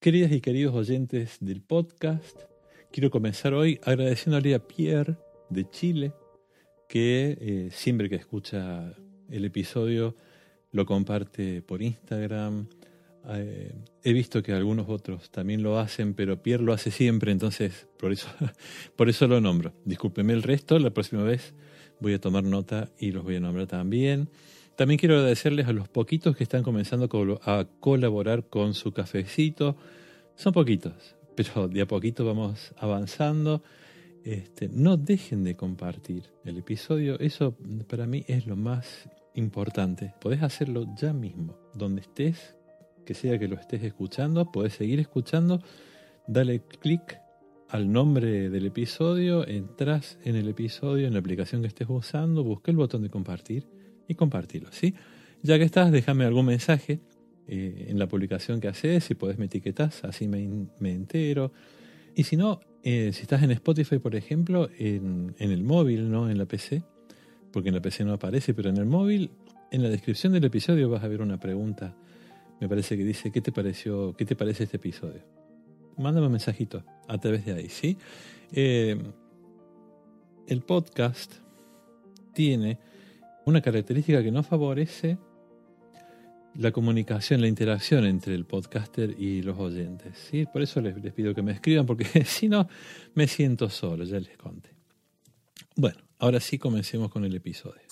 [0.00, 2.44] Queridas y queridos oyentes del podcast,
[2.90, 5.18] quiero comenzar hoy agradeciéndole a Pierre
[5.50, 6.14] de Chile,
[6.88, 8.94] que eh, siempre que escucha
[9.28, 10.16] el episodio
[10.72, 12.66] lo comparte por Instagram.
[13.28, 17.86] Eh, he visto que algunos otros también lo hacen, pero Pierre lo hace siempre, entonces
[17.98, 18.28] por eso,
[18.96, 19.74] por eso lo nombro.
[19.84, 21.52] Discúlpeme el resto, la próxima vez
[22.00, 24.30] voy a tomar nota y los voy a nombrar también.
[24.80, 27.10] También quiero agradecerles a los poquitos que están comenzando
[27.44, 29.76] a colaborar con su cafecito.
[30.36, 33.62] Son poquitos, pero de a poquito vamos avanzando.
[34.24, 37.58] Este, no dejen de compartir el episodio, eso
[37.90, 40.14] para mí es lo más importante.
[40.18, 42.56] Podés hacerlo ya mismo, donde estés,
[43.04, 45.62] que sea que lo estés escuchando, podés seguir escuchando,
[46.26, 47.20] dale clic
[47.68, 52.70] al nombre del episodio, entras en el episodio, en la aplicación que estés usando, busca
[52.70, 53.79] el botón de compartir
[54.10, 54.94] y compartirlo, ¿sí?
[55.40, 56.98] Ya que estás, déjame algún mensaje
[57.46, 60.42] eh, en la publicación que haces, si podés me etiquetas, así me,
[60.80, 61.52] entero.
[62.16, 66.28] Y si no, eh, si estás en Spotify, por ejemplo, en, en, el móvil, no
[66.28, 66.82] en la PC,
[67.52, 69.30] porque en la PC no aparece, pero en el móvil,
[69.70, 71.94] en la descripción del episodio vas a ver una pregunta.
[72.60, 75.22] Me parece que dice, ¿qué te pareció, qué te parece este episodio?
[75.98, 77.96] Mándame un mensajito a través de ahí, ¿sí?
[78.50, 79.00] Eh,
[80.48, 81.32] el podcast
[82.34, 82.90] tiene
[83.46, 85.18] una característica que no favorece
[86.54, 90.16] la comunicación, la interacción entre el podcaster y los oyentes.
[90.30, 90.46] ¿sí?
[90.46, 92.68] Por eso les, les pido que me escriban, porque si no,
[93.14, 94.70] me siento solo, ya les conté.
[95.76, 97.82] Bueno, ahora sí comencemos con el episodio.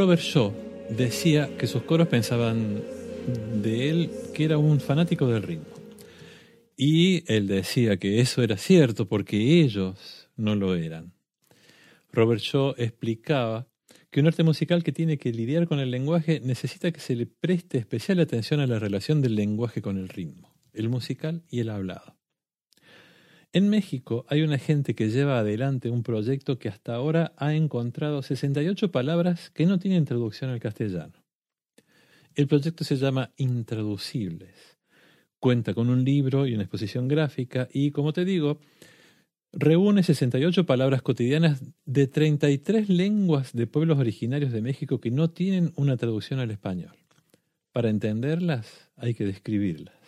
[0.00, 0.50] Robert Shaw
[0.88, 2.82] decía que sus coros pensaban
[3.62, 5.74] de él que era un fanático del ritmo.
[6.74, 11.12] Y él decía que eso era cierto porque ellos no lo eran.
[12.12, 13.68] Robert Shaw explicaba
[14.10, 17.26] que un arte musical que tiene que lidiar con el lenguaje necesita que se le
[17.26, 21.68] preste especial atención a la relación del lenguaje con el ritmo, el musical y el
[21.68, 22.19] hablado.
[23.52, 28.22] En México hay una gente que lleva adelante un proyecto que hasta ahora ha encontrado
[28.22, 31.14] 68 palabras que no tienen traducción al castellano.
[32.36, 34.78] El proyecto se llama Intraducibles.
[35.40, 38.60] Cuenta con un libro y una exposición gráfica y, como te digo,
[39.52, 45.72] reúne 68 palabras cotidianas de 33 lenguas de pueblos originarios de México que no tienen
[45.74, 46.96] una traducción al español.
[47.72, 49.99] Para entenderlas hay que describirlas.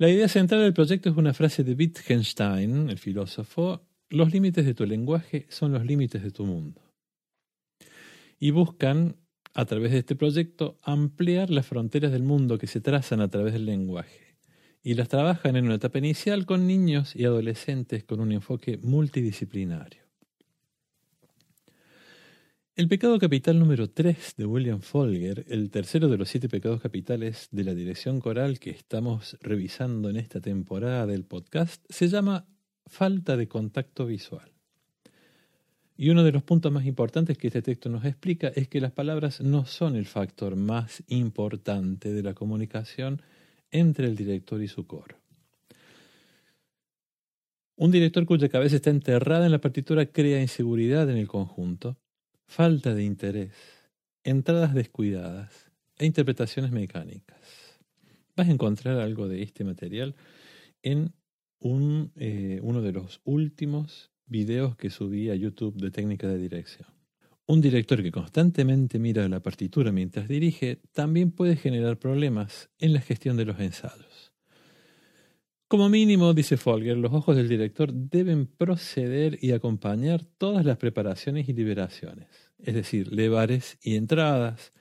[0.00, 4.72] La idea central del proyecto es una frase de Wittgenstein, el filósofo, los límites de
[4.72, 6.80] tu lenguaje son los límites de tu mundo.
[8.38, 9.16] Y buscan,
[9.54, 13.54] a través de este proyecto, ampliar las fronteras del mundo que se trazan a través
[13.54, 14.36] del lenguaje.
[14.84, 20.07] Y las trabajan en una etapa inicial con niños y adolescentes con un enfoque multidisciplinario.
[22.78, 27.48] El pecado capital número 3 de William Folger, el tercero de los siete pecados capitales
[27.50, 32.46] de la dirección coral que estamos revisando en esta temporada del podcast, se llama
[32.86, 34.52] falta de contacto visual.
[35.96, 38.92] Y uno de los puntos más importantes que este texto nos explica es que las
[38.92, 43.22] palabras no son el factor más importante de la comunicación
[43.72, 45.16] entre el director y su coro.
[47.74, 51.96] Un director cuya cabeza está enterrada en la partitura crea inseguridad en el conjunto
[52.48, 53.52] falta de interés,
[54.24, 57.38] entradas descuidadas e interpretaciones mecánicas.
[58.34, 60.16] Vas a encontrar algo de este material
[60.82, 61.12] en
[61.60, 66.88] eh, uno de los últimos videos que subí a YouTube de técnica de dirección.
[67.46, 73.00] Un director que constantemente mira la partitura mientras dirige también puede generar problemas en la
[73.00, 74.27] gestión de los ensayos.
[75.68, 81.46] Como mínimo, dice Folger, los ojos del director deben proceder y acompañar todas las preparaciones
[81.46, 82.26] y liberaciones,
[82.58, 84.72] es decir, levares y entradas,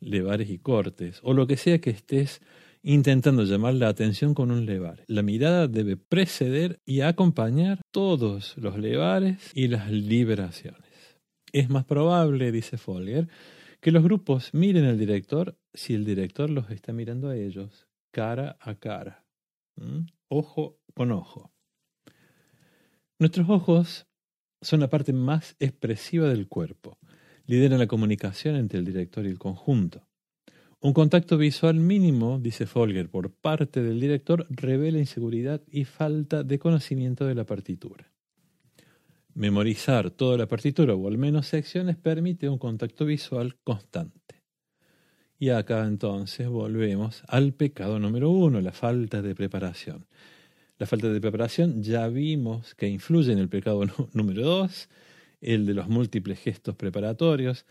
[0.00, 2.40] levares y cortes, o lo que sea que estés
[2.82, 5.04] intentando llamar la atención con un levar.
[5.06, 11.20] La mirada debe preceder y acompañar todos los levares y las liberaciones.
[11.52, 13.28] Es más probable, dice Folger,
[13.80, 18.56] que los grupos miren al director si el director los está mirando a ellos, cara
[18.60, 19.24] a cara.
[19.76, 20.06] ¿Mm?
[20.32, 21.52] Ojo con ojo.
[23.18, 24.06] Nuestros ojos
[24.62, 26.98] son la parte más expresiva del cuerpo.
[27.46, 30.08] Lideran la comunicación entre el director y el conjunto.
[30.80, 36.58] Un contacto visual mínimo, dice Folger, por parte del director revela inseguridad y falta de
[36.58, 38.10] conocimiento de la partitura.
[39.34, 44.41] Memorizar toda la partitura o al menos secciones permite un contacto visual constante.
[45.42, 50.06] Y acá entonces volvemos al pecado número uno, la falta de preparación.
[50.78, 54.88] La falta de preparación ya vimos que influye en el pecado número dos,
[55.40, 57.66] el de los múltiples gestos preparatorios.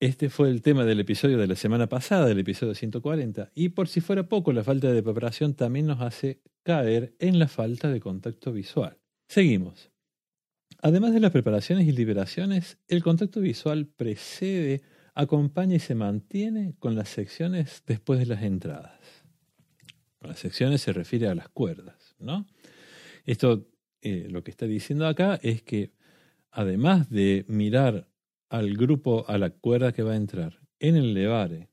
[0.00, 3.50] Este fue el tema del episodio de la semana pasada, del episodio 140.
[3.54, 7.48] Y por si fuera poco, la falta de preparación también nos hace caer en la
[7.48, 8.96] falta de contacto visual.
[9.28, 9.90] Seguimos.
[10.80, 14.80] Además de las preparaciones y liberaciones, el contacto visual precede,
[15.20, 19.00] acompaña y se mantiene con las secciones después de las entradas.
[20.20, 22.46] Las secciones se refiere a las cuerdas, ¿no?
[23.24, 23.68] Esto
[24.02, 25.92] eh, lo que está diciendo acá es que
[26.50, 28.08] además de mirar
[28.48, 31.68] al grupo, a la cuerda que va a entrar en el levare,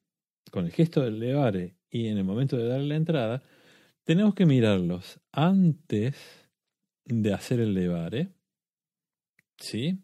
[0.51, 3.43] con el gesto del levare y en el momento de darle la entrada,
[4.03, 6.15] tenemos que mirarlos antes
[7.05, 8.37] de hacer el levare
[9.59, 10.03] ¿Sí?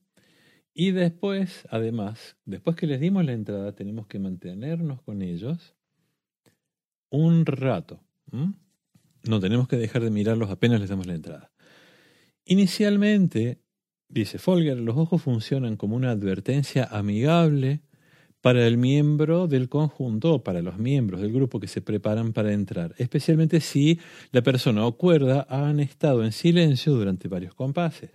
[0.74, 5.76] Y después, además, después que les dimos la entrada, tenemos que mantenernos con ellos
[7.10, 8.00] un rato.
[9.24, 11.52] No tenemos que dejar de mirarlos apenas les damos la entrada.
[12.46, 13.62] Inicialmente,
[14.10, 17.82] dice Folger, los ojos funcionan como una advertencia amigable
[18.42, 22.52] para el miembro del conjunto o para los miembros del grupo que se preparan para
[22.52, 24.00] entrar, especialmente si
[24.32, 28.10] la persona o cuerda han estado en silencio durante varios compases.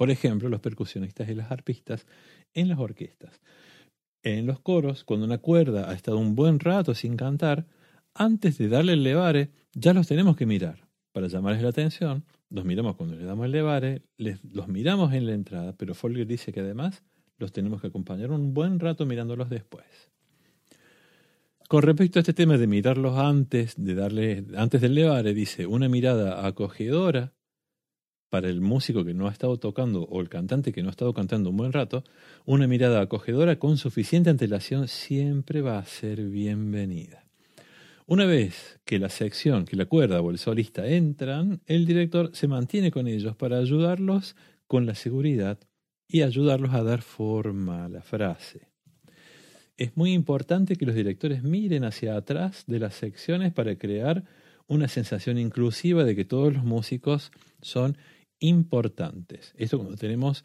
[0.00, 2.06] Por ejemplo, los percusionistas y las arpistas
[2.54, 3.38] en las orquestas.
[4.22, 7.66] En los coros, cuando una cuerda ha estado un buen rato sin cantar,
[8.14, 10.88] antes de darle el levare, ya los tenemos que mirar.
[11.12, 15.34] Para llamarles la atención, los miramos cuando le damos el levare, los miramos en la
[15.34, 17.02] entrada, pero Folger dice que además
[17.36, 19.84] los tenemos que acompañar un buen rato mirándolos después.
[21.68, 25.90] Con respecto a este tema de mirarlos antes, de darle, antes del levare, dice una
[25.90, 27.34] mirada acogedora
[28.30, 31.12] para el músico que no ha estado tocando o el cantante que no ha estado
[31.12, 32.04] cantando un buen rato,
[32.46, 37.24] una mirada acogedora con suficiente antelación siempre va a ser bienvenida.
[38.06, 42.48] Una vez que la sección, que la cuerda o el solista entran, el director se
[42.48, 44.36] mantiene con ellos para ayudarlos
[44.66, 45.58] con la seguridad
[46.08, 48.68] y ayudarlos a dar forma a la frase.
[49.76, 54.24] Es muy importante que los directores miren hacia atrás de las secciones para crear
[54.66, 57.96] una sensación inclusiva de que todos los músicos son
[58.40, 59.54] importantes.
[59.56, 60.44] Esto cuando tenemos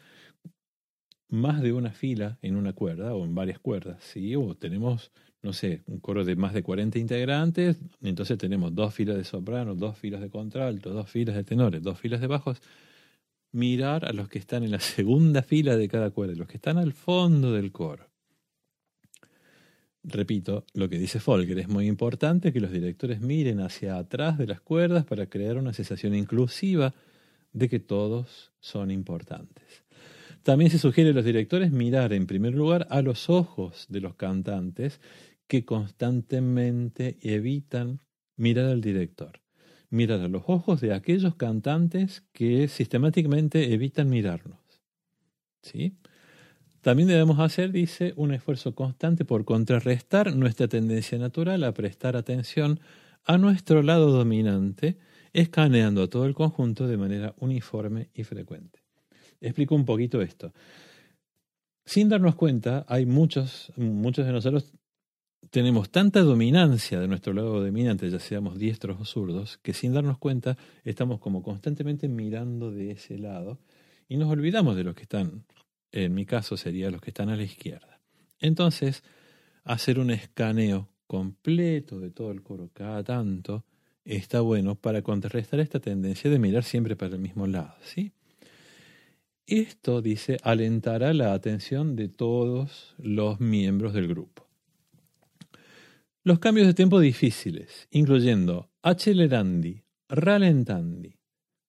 [1.28, 4.36] más de una fila en una cuerda o en varias cuerdas, ¿sí?
[4.36, 5.10] O tenemos,
[5.42, 9.74] no sé, un coro de más de 40 integrantes, entonces tenemos dos filas de soprano,
[9.74, 12.60] dos filas de contralto, dos filas de tenores, dos filas de bajos.
[13.52, 16.78] Mirar a los que están en la segunda fila de cada cuerda, los que están
[16.78, 18.06] al fondo del coro.
[20.08, 24.46] Repito, lo que dice Folger, es muy importante que los directores miren hacia atrás de
[24.46, 26.94] las cuerdas para crear una sensación inclusiva
[27.56, 29.64] de que todos son importantes.
[30.42, 34.14] También se sugiere a los directores mirar en primer lugar a los ojos de los
[34.14, 35.00] cantantes
[35.48, 38.02] que constantemente evitan
[38.36, 39.40] mirar al director.
[39.88, 44.60] Mirar a los ojos de aquellos cantantes que sistemáticamente evitan mirarnos.
[45.62, 45.96] ¿Sí?
[46.82, 52.80] También debemos hacer, dice, un esfuerzo constante por contrarrestar nuestra tendencia natural a prestar atención
[53.24, 54.98] a nuestro lado dominante
[55.36, 58.80] escaneando a todo el conjunto de manera uniforme y frecuente.
[59.38, 60.54] Explico un poquito esto.
[61.84, 64.72] Sin darnos cuenta, hay muchos, muchos de nosotros
[65.50, 70.16] tenemos tanta dominancia de nuestro lado dominante, ya seamos diestros o zurdos, que sin darnos
[70.16, 73.58] cuenta estamos como constantemente mirando de ese lado
[74.08, 75.44] y nos olvidamos de los que están,
[75.92, 78.00] en mi caso sería los que están a la izquierda.
[78.40, 79.04] Entonces,
[79.64, 83.66] hacer un escaneo completo de todo el coro cada tanto
[84.06, 87.74] está bueno para contrarrestar esta tendencia de mirar siempre para el mismo lado.
[87.82, 88.12] ¿sí?
[89.46, 94.46] Esto, dice, alentará la atención de todos los miembros del grupo.
[96.24, 101.16] Los cambios de tiempo difíciles, incluyendo accelerandi, ralentandi,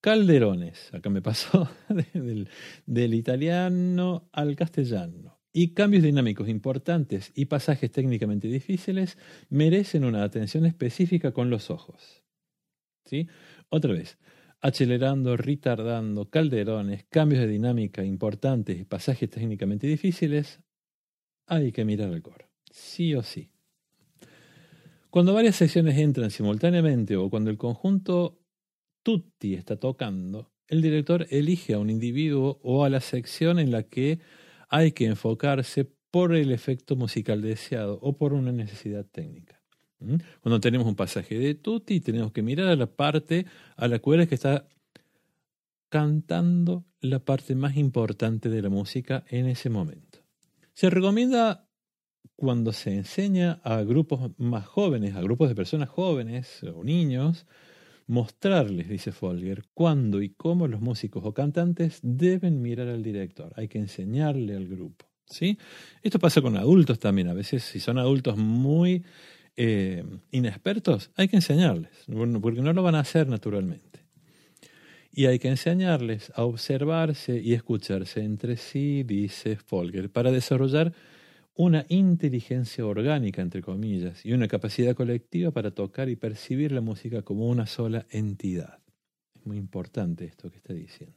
[0.02, 1.70] calderones, acá me pasó
[2.14, 2.50] del,
[2.86, 9.18] del italiano al castellano, y cambios dinámicos importantes y pasajes técnicamente difíciles
[9.50, 12.27] merecen una atención específica con los ojos.
[13.70, 14.18] Otra vez,
[14.62, 20.62] acelerando, retardando, calderones, cambios de dinámica importantes y pasajes técnicamente difíciles,
[21.46, 23.52] hay que mirar el coro, sí o sí.
[25.10, 28.42] Cuando varias secciones entran simultáneamente o cuando el conjunto
[29.04, 33.84] tutti está tocando, el director elige a un individuo o a la sección en la
[33.84, 34.20] que
[34.70, 39.57] hay que enfocarse por el efecto musical deseado o por una necesidad técnica.
[40.42, 44.28] Cuando tenemos un pasaje de tutti, tenemos que mirar a la parte, a la cuerda
[44.28, 44.68] que está
[45.90, 50.20] cantando la parte más importante de la música en ese momento.
[50.74, 51.68] Se recomienda
[52.36, 57.48] cuando se enseña a grupos más jóvenes, a grupos de personas jóvenes o niños,
[58.06, 63.54] mostrarles, dice Folger, cuándo y cómo los músicos o cantantes deben mirar al director.
[63.56, 65.06] Hay que enseñarle al grupo.
[65.26, 65.58] ¿sí?
[66.02, 67.28] Esto pasa con adultos también.
[67.28, 69.04] A veces, si son adultos muy
[69.58, 71.92] eh, inexpertos, hay que enseñarles,
[72.42, 74.06] porque no lo van a hacer naturalmente.
[75.12, 80.94] Y hay que enseñarles a observarse y escucharse entre sí, dice Folger, para desarrollar
[81.56, 87.24] una inteligencia orgánica, entre comillas, y una capacidad colectiva para tocar y percibir la música
[87.24, 88.78] como una sola entidad.
[89.34, 91.16] Es muy importante esto que está diciendo.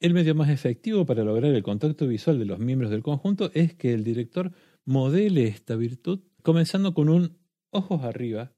[0.00, 3.74] El medio más efectivo para lograr el contacto visual de los miembros del conjunto es
[3.74, 4.50] que el director
[4.84, 7.38] modele esta virtud comenzando con un
[7.70, 8.52] ojos arriba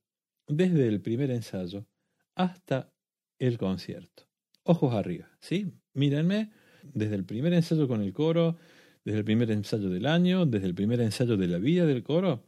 [0.47, 1.87] desde el primer ensayo
[2.35, 2.93] hasta
[3.39, 4.25] el concierto.
[4.65, 5.73] Ojos arriba, ¿sí?
[5.93, 6.51] Mírenme
[6.83, 8.57] desde el primer ensayo con el coro,
[9.05, 12.47] desde el primer ensayo del año, desde el primer ensayo de la vida del coro.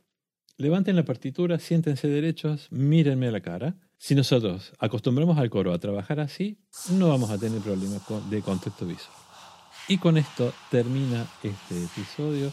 [0.58, 3.76] Levanten la partitura, siéntense derechos, mírenme a la cara.
[3.98, 6.58] Si nosotros acostumbramos al coro a trabajar así,
[6.92, 9.16] no vamos a tener problemas de contexto visual.
[9.88, 12.52] Y con esto termina este episodio.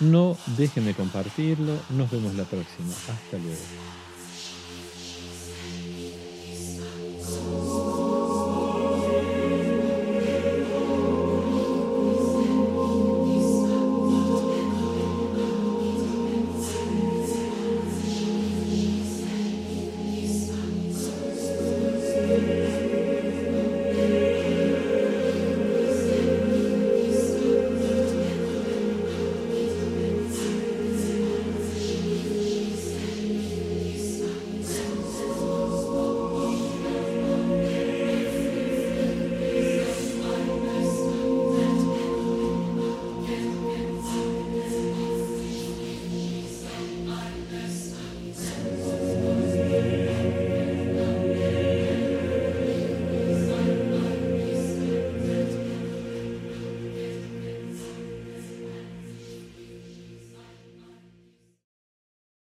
[0.00, 1.74] No dejen de compartirlo.
[1.90, 2.92] Nos vemos la próxima.
[3.08, 4.01] Hasta luego.